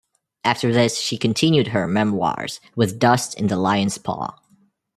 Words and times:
After 0.43 0.73
this 0.73 0.99
she 0.99 1.15
continued 1.15 1.67
her 1.67 1.87
memoirs 1.87 2.59
with 2.75 2.97
Dust 2.97 3.39
in 3.39 3.45
the 3.49 3.55
Lion's 3.55 3.99
Paw. 3.99 4.35